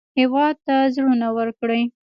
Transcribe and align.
هېواد 0.19 0.55
ته 0.65 0.75
زړونه 0.95 1.27
ورکړئ 1.37 1.83